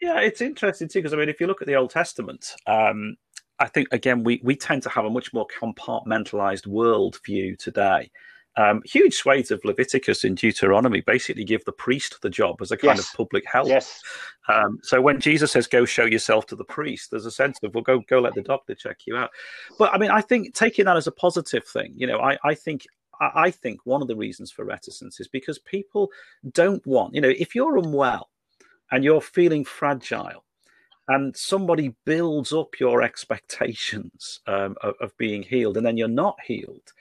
[0.01, 3.17] yeah, it's interesting too because I mean, if you look at the Old Testament, um,
[3.59, 8.11] I think again we we tend to have a much more compartmentalized world view today.
[8.57, 12.77] Um, huge swathes of Leviticus and Deuteronomy basically give the priest the job as a
[12.77, 13.11] kind yes.
[13.11, 13.67] of public help.
[13.67, 14.01] Yes.
[14.49, 17.75] Um, so when Jesus says, "Go show yourself to the priest," there's a sense of,
[17.75, 19.31] "Well, go go let the doctor check you out."
[19.77, 22.55] But I mean, I think taking that as a positive thing, you know, I I
[22.55, 22.87] think
[23.21, 26.11] I think one of the reasons for reticence is because people
[26.53, 28.31] don't want, you know, if you're unwell
[28.91, 30.44] and you're feeling fragile,
[31.09, 36.37] and somebody builds up your expectations um, of, of, being healed, and then you're not
[36.45, 36.93] healed,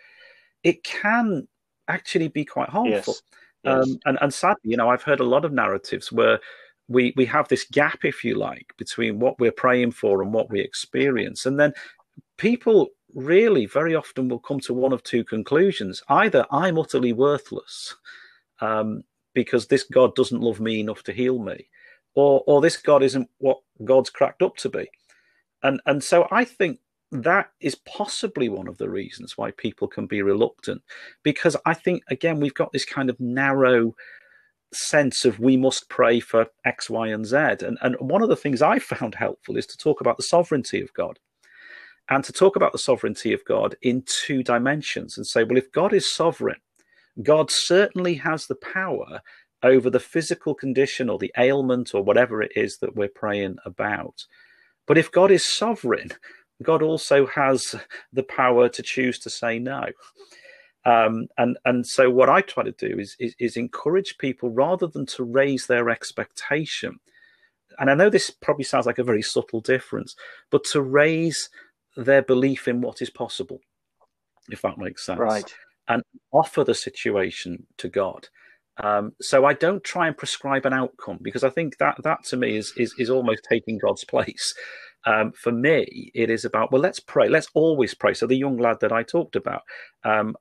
[0.63, 1.47] it can
[1.87, 3.15] actually be quite harmful.
[3.15, 3.21] Yes.
[3.65, 6.39] Um, and, and sadly, you know, I've heard a lot of narratives where
[6.89, 10.49] we we have this gap, if you like, between what we're praying for and what
[10.49, 11.73] we experience, and then
[12.37, 17.95] people really very often will come to one of two conclusions: either I'm utterly worthless
[18.59, 21.69] um, because this God doesn't love me enough to heal me,
[22.15, 24.89] or or this God isn't what God's cracked up to be,
[25.61, 26.79] and and so I think
[27.11, 30.81] that is possibly one of the reasons why people can be reluctant
[31.21, 33.95] because I think again we've got this kind of narrow
[34.73, 37.37] sense of we must pray for X, Y, and Z.
[37.37, 40.81] And, and one of the things I found helpful is to talk about the sovereignty
[40.81, 41.19] of God
[42.09, 45.71] and to talk about the sovereignty of God in two dimensions and say, well, if
[45.71, 46.59] God is sovereign,
[47.21, 49.21] God certainly has the power
[49.63, 54.25] over the physical condition or the ailment or whatever it is that we're praying about.
[54.85, 56.11] But if God is sovereign,
[56.61, 57.75] God also has
[58.11, 59.85] the power to choose to say no.
[60.85, 64.85] Um, and and so what I try to do is, is, is encourage people rather
[64.85, 66.99] than to raise their expectation.
[67.79, 70.15] And I know this probably sounds like a very subtle difference,
[70.51, 71.49] but to raise
[71.95, 73.59] their belief in what is possible,
[74.51, 75.55] if that makes sense, right?
[75.87, 78.27] And offer the situation to God.
[78.81, 82.37] Um, so I don't try and prescribe an outcome because I think that that to
[82.37, 84.53] me is is, is almost taking God's place.
[85.05, 87.27] Um, for me, it is about, well, let's pray.
[87.27, 88.13] Let's always pray.
[88.13, 89.63] So, the young lad that I talked about,
[90.03, 90.35] um,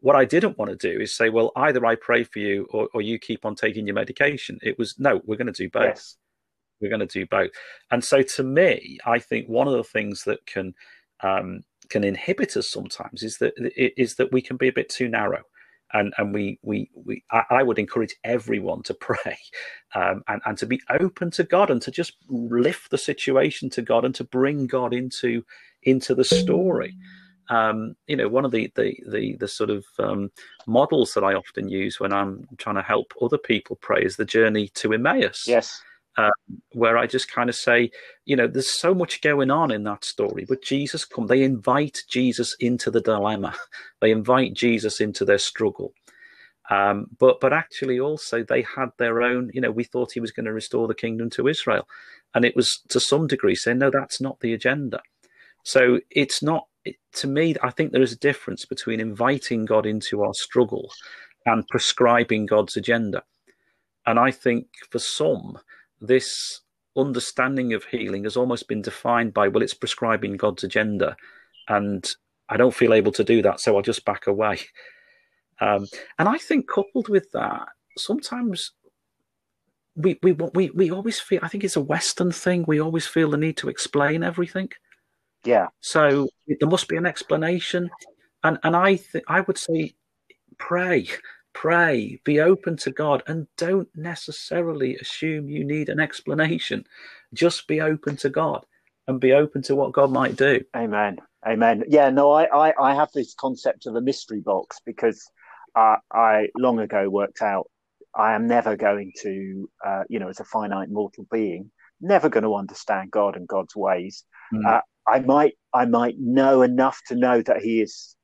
[0.00, 2.88] what I didn't want to do is say, well, either I pray for you or,
[2.94, 4.58] or you keep on taking your medication.
[4.62, 5.84] It was, no, we're going to do both.
[5.84, 6.16] Yes.
[6.80, 7.50] We're going to do both.
[7.92, 10.74] And so, to me, I think one of the things that can,
[11.22, 15.08] um, can inhibit us sometimes is that is that we can be a bit too
[15.08, 15.42] narrow
[15.92, 19.38] and and we we we I, I would encourage everyone to pray
[19.94, 23.82] um, and and to be open to God and to just lift the situation to
[23.82, 25.44] God and to bring God into
[25.82, 26.96] into the story.
[27.50, 30.30] Um, you know, one of the the the, the sort of um,
[30.66, 34.24] models that I often use when I'm trying to help other people pray is the
[34.24, 35.44] journey to Emmaus.
[35.46, 35.82] Yes
[36.18, 36.32] um,
[36.72, 37.90] where I just kind of say,
[38.24, 41.28] you know, there's so much going on in that story, but Jesus come.
[41.28, 43.54] They invite Jesus into the dilemma.
[44.00, 45.92] They invite Jesus into their struggle.
[46.70, 49.50] Um, but but actually also they had their own.
[49.52, 51.88] You know, we thought he was going to restore the kingdom to Israel,
[52.34, 55.00] and it was to some degree saying, no, that's not the agenda.
[55.64, 56.66] So it's not.
[57.14, 60.90] To me, I think there is a difference between inviting God into our struggle
[61.44, 63.24] and prescribing God's agenda.
[64.06, 65.58] And I think for some,
[66.00, 66.60] this
[66.96, 71.16] understanding of healing has almost been defined by, well, it's prescribing God's agenda.
[71.68, 72.06] And
[72.48, 74.60] I don't feel able to do that, so I'll just back away.
[75.60, 75.86] Um,
[76.18, 78.72] and I think coupled with that, sometimes
[79.96, 81.40] we, we we we always feel.
[81.42, 82.64] I think it's a Western thing.
[82.66, 84.70] We always feel the need to explain everything.
[85.44, 85.66] Yeah.
[85.80, 87.90] So there must be an explanation,
[88.44, 89.94] and and I think I would say,
[90.56, 91.08] pray
[91.52, 96.84] pray, be open to God, and don't necessarily assume you need an explanation.
[97.34, 98.64] Just be open to God
[99.06, 100.62] and be open to what God might do.
[100.76, 101.18] Amen.
[101.46, 101.84] Amen.
[101.88, 105.30] Yeah, no, I, I, I have this concept of a mystery box because
[105.74, 107.68] uh, I long ago worked out
[108.14, 112.44] I am never going to, uh, you know, as a finite mortal being, never going
[112.44, 114.24] to understand God and God's ways.
[114.52, 114.66] Mm.
[114.66, 118.16] Uh, I might, I might know enough to know that He is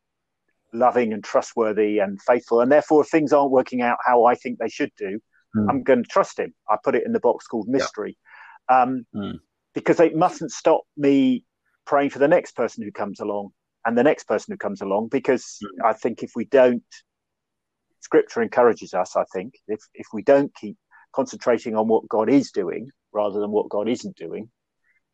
[0.74, 2.60] loving and trustworthy and faithful.
[2.60, 5.20] And therefore, if things aren't working out how I think they should do,
[5.56, 5.66] mm.
[5.68, 6.52] I'm going to trust him.
[6.68, 8.18] I put it in the box called mystery.
[8.70, 8.82] Yeah.
[8.82, 9.38] Um, mm.
[9.74, 11.44] Because it mustn't stop me
[11.86, 13.50] praying for the next person who comes along
[13.84, 15.08] and the next person who comes along.
[15.10, 15.86] Because mm.
[15.88, 16.82] I think if we don't,
[18.00, 20.76] scripture encourages us, I think, if, if we don't keep
[21.14, 24.50] concentrating on what God is doing rather than what God isn't doing,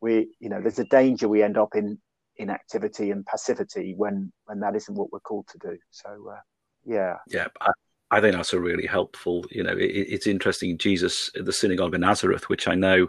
[0.01, 1.99] we, you know, there's a danger we end up in
[2.41, 5.79] inactivity and passivity when when that isn't what we're called to do.
[5.91, 6.41] So uh,
[6.85, 7.49] yeah, yeah.
[7.61, 7.71] I,
[8.11, 9.45] I, think that's a really helpful.
[9.51, 10.79] You know, it, it's interesting.
[10.79, 13.09] Jesus, the synagogue of Nazareth, which I know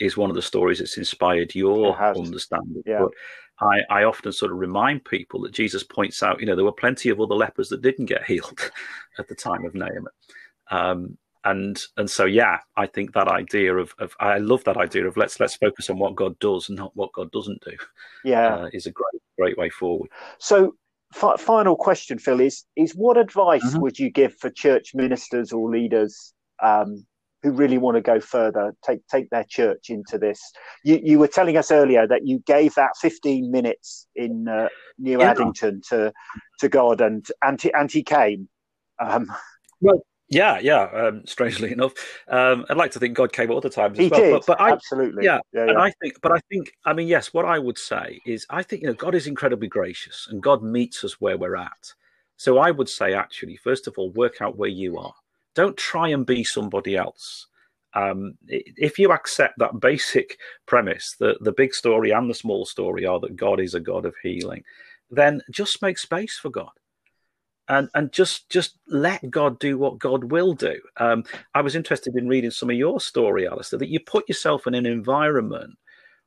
[0.00, 2.82] is one of the stories that's inspired your understanding.
[2.84, 3.06] Yeah.
[3.60, 6.72] I, I often sort of remind people that Jesus points out, you know, there were
[6.72, 8.72] plenty of other lepers that didn't get healed
[9.18, 10.06] at the time of Naaman.
[10.70, 15.06] Um, and and so yeah, I think that idea of, of I love that idea
[15.06, 17.76] of let's let's focus on what God does and not what God doesn't do.
[18.24, 20.10] Yeah, uh, is a great great way forward.
[20.38, 20.74] So
[21.14, 23.80] f- final question, Phil, is is what advice mm-hmm.
[23.80, 27.04] would you give for church ministers or leaders um,
[27.44, 30.40] who really want to go further, take take their church into this.
[30.82, 35.20] You, you were telling us earlier that you gave that 15 minutes in uh, New
[35.20, 35.30] yeah.
[35.30, 36.12] Addington to
[36.60, 38.48] to God, and and he, and he came.
[38.98, 39.30] Um,
[39.80, 40.84] well, yeah, yeah.
[40.92, 41.92] Um, strangely enough,
[42.28, 44.20] um, I'd like to think God came at other times as he well.
[44.20, 44.32] Did.
[44.32, 45.70] But, but I, absolutely, yeah, yeah, yeah.
[45.70, 47.34] And I think, but I think, I mean, yes.
[47.34, 50.62] What I would say is, I think you know, God is incredibly gracious, and God
[50.62, 51.92] meets us where we're at.
[52.36, 55.14] So I would say, actually, first of all, work out where you are
[55.54, 57.46] don't try and be somebody else.
[57.94, 63.06] Um, if you accept that basic premise that the big story and the small story
[63.06, 64.64] are that God is a God of healing,
[65.10, 66.70] then just make space for God.
[67.68, 70.78] And and just just let God do what God will do.
[70.98, 71.24] Um,
[71.54, 74.74] I was interested in reading some of your story, Alistair, that you put yourself in
[74.74, 75.78] an environment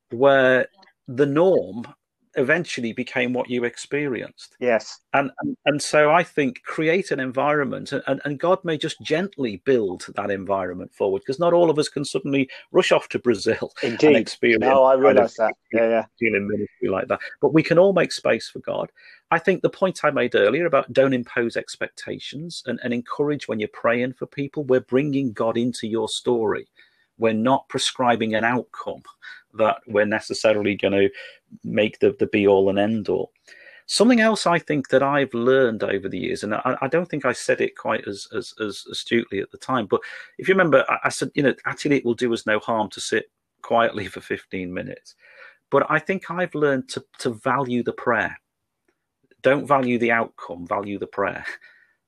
[0.10, 0.68] where
[1.08, 1.86] the norm
[2.38, 4.56] eventually became what you experienced.
[4.60, 5.00] Yes.
[5.14, 9.62] And and, and so I think create an environment and, and God may just gently
[9.66, 13.74] build that environment forward because not all of us can suddenly rush off to Brazil
[13.84, 14.08] Indeed.
[14.08, 14.62] and experience.
[14.62, 15.54] No, I realise that.
[15.74, 16.06] Yeah, yeah.
[16.18, 17.20] Healing ministry like that.
[17.42, 18.92] But we can all make space for God.
[19.30, 23.60] I think the point I made earlier about don't impose expectations and, and encourage when
[23.60, 26.68] you're praying for people, we're bringing God into your story.
[27.18, 29.04] We're not prescribing an outcome
[29.56, 31.10] that we're necessarily going to
[31.64, 33.32] make the, the be all and end all.
[33.86, 37.26] Something else I think that I've learned over the years, and I, I don't think
[37.26, 40.02] I said it quite as, as, as, astutely at the time, but
[40.38, 42.90] if you remember, I, I said, you know, actually it will do us no harm
[42.90, 45.16] to sit quietly for 15 minutes.
[45.70, 48.38] But I think I've learned to, to value the prayer.
[49.42, 51.46] Don't value the outcome, value the prayer.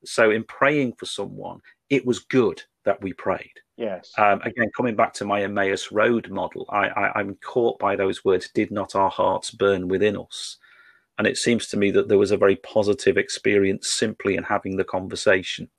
[0.04, 3.52] So in praying for someone, it was good that we prayed.
[3.80, 4.12] Yes.
[4.18, 8.22] Um, again, coming back to my Emmaus Road model, I, I, I'm caught by those
[8.22, 10.58] words, did not our hearts burn within us?
[11.16, 14.76] And it seems to me that there was a very positive experience simply in having
[14.76, 15.70] the conversation.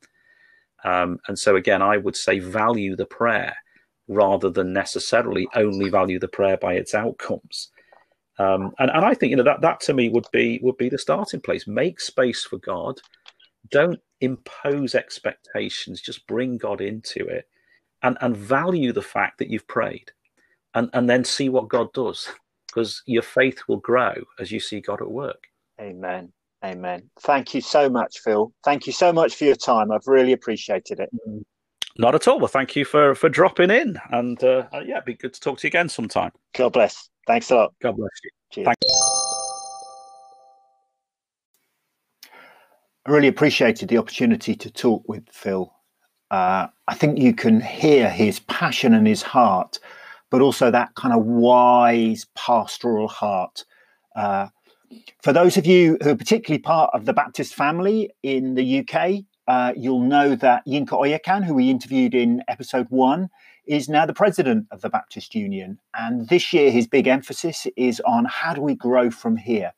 [0.83, 3.55] Um, and so, again, I would say value the prayer
[4.07, 7.69] rather than necessarily only value the prayer by its outcomes.
[8.39, 10.89] Um, and, and I think you know that that to me would be would be
[10.89, 11.67] the starting place.
[11.67, 12.99] Make space for God.
[13.69, 16.01] Don't impose expectations.
[16.01, 17.47] Just bring God into it
[18.03, 20.11] and, and value the fact that you've prayed
[20.73, 22.29] and, and then see what God does
[22.67, 25.47] because your faith will grow as you see God at work.
[25.79, 26.31] Amen.
[26.63, 27.09] Amen.
[27.21, 28.53] Thank you so much, Phil.
[28.63, 29.91] Thank you so much for your time.
[29.91, 31.09] I've really appreciated it.
[31.97, 32.39] Not at all.
[32.39, 35.57] Well, thank you for for dropping in, and uh, yeah, it'd be good to talk
[35.59, 36.31] to you again sometime.
[36.55, 37.09] God bless.
[37.27, 37.73] Thanks a lot.
[37.81, 38.29] God bless you.
[38.51, 38.67] Cheers.
[43.05, 45.73] I really appreciated the opportunity to talk with Phil
[46.31, 49.79] uh, I think you can hear his passion and his heart,
[50.29, 53.65] but also that kind of wise pastoral heart.
[54.15, 54.47] Uh,
[55.21, 59.25] for those of you who are particularly part of the Baptist family in the UK,
[59.47, 63.29] uh, you'll know that Yinka Oyekan, who we interviewed in episode one,
[63.65, 65.79] is now the president of the Baptist Union.
[65.93, 69.73] And this year, his big emphasis is on how do we grow from here?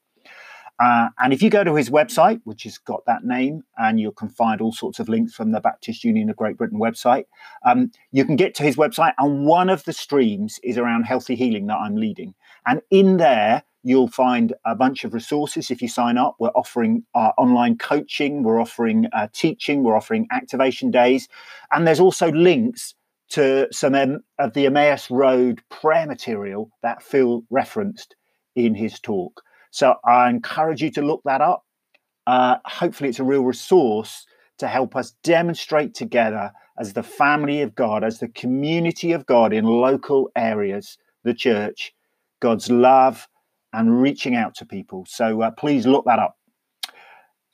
[0.79, 4.11] Uh, and if you go to his website, which has got that name, and you
[4.11, 7.25] can find all sorts of links from the Baptist Union of Great Britain website,
[7.65, 9.13] um, you can get to his website.
[9.17, 12.33] And one of the streams is around healthy healing that I'm leading.
[12.65, 16.35] And in there, you'll find a bunch of resources if you sign up.
[16.39, 21.27] We're offering uh, online coaching, we're offering uh, teaching, we're offering activation days.
[21.71, 22.95] And there's also links
[23.29, 23.95] to some
[24.39, 28.15] of the Emmaus Road prayer material that Phil referenced
[28.55, 29.43] in his talk.
[29.73, 31.65] So I encourage you to look that up.
[32.27, 34.27] Uh, hopefully, it's a real resource
[34.59, 39.51] to help us demonstrate together as the family of God, as the community of God
[39.51, 41.91] in local areas, the church,
[42.39, 43.27] God's love
[43.73, 45.07] and reaching out to people.
[45.09, 46.37] So uh, please look that up.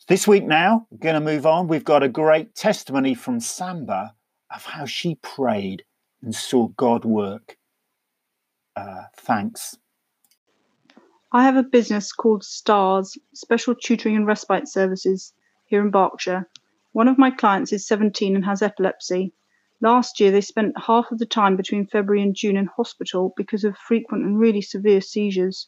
[0.10, 1.70] This week now, we're going to move on.
[1.70, 4.14] We've got a great testimony from Samba
[4.54, 5.84] of how she prayed
[6.22, 7.58] and saw God work.
[8.76, 9.78] Uh, thanks.
[11.32, 15.32] I have a business called STARS, Special Tutoring and Respite Services,
[15.68, 16.50] here in Berkshire.
[16.92, 19.32] One of my clients is 17 and has epilepsy.
[19.80, 23.64] Last year, they spent half of the time between February and June in hospital because
[23.64, 25.68] of frequent and really severe seizures.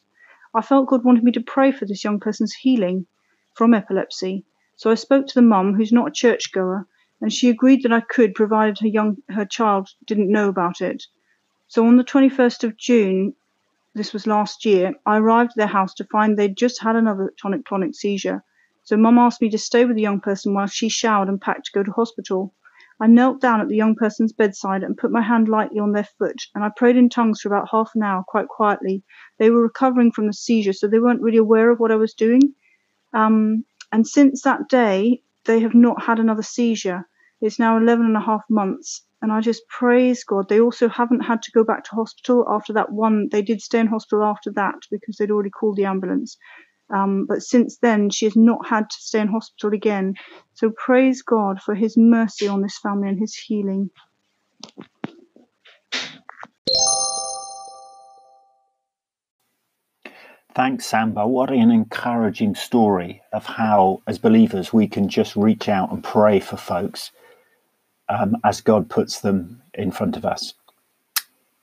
[0.52, 3.06] I felt God wanted me to pray for this young person's healing
[3.54, 4.44] from epilepsy.
[4.74, 6.88] So I spoke to the mum, who's not a churchgoer,
[7.20, 11.04] and she agreed that I could, provided her young her child didn't know about it.
[11.68, 13.36] So on the 21st of June,
[13.94, 17.32] this was last year, I arrived at their house to find they'd just had another
[17.40, 18.42] tonic clonic seizure.
[18.84, 21.66] So mum asked me to stay with the young person while she showered and packed
[21.66, 22.54] to go to hospital.
[23.00, 26.08] I knelt down at the young person's bedside and put my hand lightly on their
[26.18, 29.02] foot, and I prayed in tongues for about half an hour, quite quietly.
[29.38, 32.14] They were recovering from the seizure, so they weren't really aware of what I was
[32.14, 32.54] doing.
[33.12, 37.08] Um, and since that day, they have not had another seizure.
[37.40, 40.48] It's now 11 and a half months, and I just praise God.
[40.48, 43.28] They also haven't had to go back to hospital after that one.
[43.30, 46.36] They did stay in hospital after that because they'd already called the ambulance.
[46.92, 50.14] Um, but since then, she has not had to stay in hospital again.
[50.54, 53.90] So praise God for his mercy on this family and his healing.
[60.54, 61.26] Thanks, Samba.
[61.26, 66.40] What an encouraging story of how, as believers, we can just reach out and pray
[66.40, 67.12] for folks
[68.08, 70.54] um, as God puts them in front of us.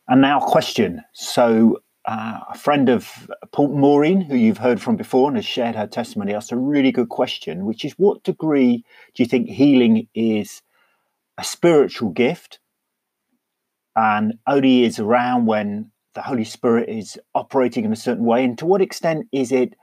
[0.07, 1.03] And now, question.
[1.13, 5.75] So, uh, a friend of Paul Maureen, who you've heard from before and has shared
[5.75, 8.83] her testimony, asked a really good question, which is what degree
[9.13, 10.63] do you think healing is
[11.37, 12.59] a spiritual gift
[13.95, 18.43] and only is around when the Holy Spirit is operating in a certain way?
[18.43, 19.75] And to what extent is it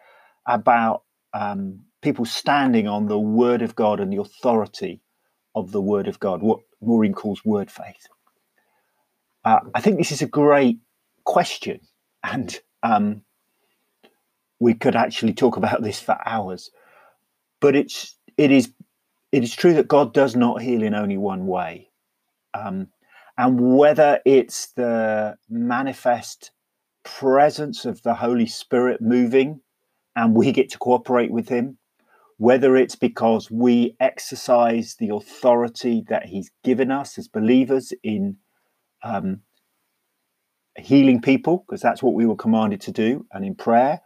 [0.49, 1.03] about
[1.33, 5.01] um, people standing on the Word of God and the authority
[5.57, 8.07] of the Word of God, what Maureen calls word faith?
[9.45, 10.79] Uh, I think this is a great
[11.25, 11.81] question
[12.23, 13.23] and um,
[14.61, 16.71] we could actually talk about this for hours.
[17.61, 18.73] But it's it is
[19.33, 21.91] it is true that God does not heal in only one way,
[22.55, 22.89] um,
[23.37, 26.51] and whether it's the manifest
[27.05, 29.61] presence of the Holy Spirit moving,
[30.15, 31.79] and we get to cooperate with Him,
[32.39, 38.37] whether it's because we exercise the authority that He's given us as believers in
[39.03, 39.41] um,
[40.79, 44.01] healing people, because that's what we were commanded to do, and in prayer,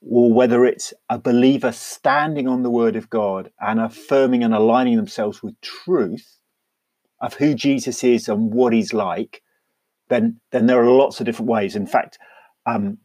[0.00, 4.96] or whether it's a believer standing on the word of God and affirming and aligning
[4.96, 6.38] themselves with truth
[7.20, 9.42] of who Jesus is and what he's like,
[10.08, 11.74] then then there are lots of different ways.
[11.74, 12.18] In fact,
[12.66, 12.98] um,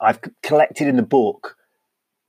[0.00, 1.56] I've collected in the book,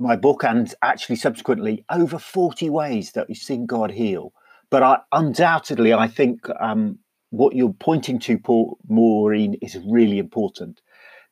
[0.02, 4.34] my book, and actually subsequently over 40 ways that we've seen God heal.
[4.70, 6.99] But I, undoubtedly, I think um,
[7.30, 10.82] what you're pointing to, Paul Maureen, is really important.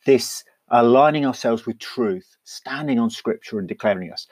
[0.05, 4.27] This aligning ourselves with truth, standing on scripture and declaring us.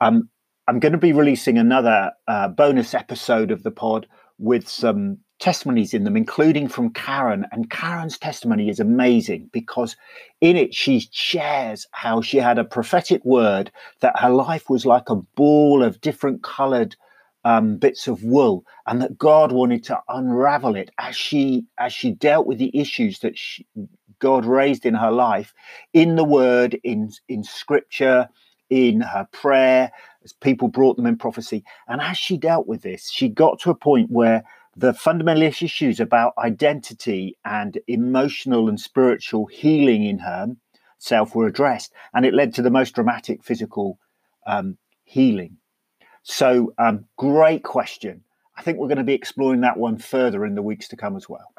[0.00, 0.28] Um,
[0.68, 4.06] I'm going to be releasing another uh, bonus episode of the pod
[4.38, 7.46] with some testimonies in them, including from Karen.
[7.52, 9.96] And Karen's testimony is amazing because
[10.40, 13.70] in it she shares how she had a prophetic word
[14.00, 16.96] that her life was like a ball of different colored
[17.44, 22.10] um, bits of wool, and that God wanted to unravel it as she as she
[22.10, 23.64] dealt with the issues that she,
[24.18, 25.54] God raised in her life,
[25.92, 28.28] in the Word, in in Scripture,
[28.68, 29.92] in her prayer,
[30.24, 33.70] as people brought them in prophecy, and as she dealt with this, she got to
[33.70, 34.42] a point where
[34.76, 42.26] the fundamental issues about identity and emotional and spiritual healing in herself were addressed, and
[42.26, 43.98] it led to the most dramatic physical
[44.46, 45.56] um, healing.
[46.22, 48.22] So, um, great question.
[48.54, 51.16] I think we're going to be exploring that one further in the weeks to come
[51.16, 51.52] as well.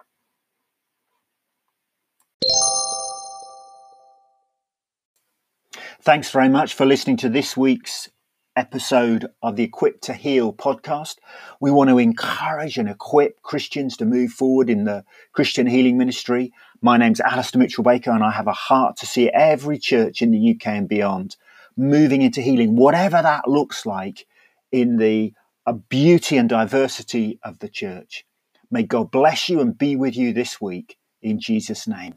[6.02, 8.10] Thanks very much for listening to this week's
[8.58, 11.18] episode of the Equip to Heal podcast.
[11.62, 16.52] We want to encourage and equip Christians to move forward in the Christian healing ministry.
[16.82, 20.32] My name's Alistair Mitchell Baker, and I have a heart to see every church in
[20.32, 21.38] the UK and beyond
[21.78, 24.26] moving into healing, whatever that looks like
[24.72, 25.34] in the
[25.68, 28.26] uh, beauty and diversity of the church.
[28.72, 32.16] May God bless you and be with you this week in Jesus' name.